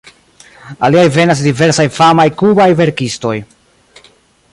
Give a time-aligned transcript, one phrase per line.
[0.87, 3.35] Aliaj venas de diversaj famaj kubaj verkistoj.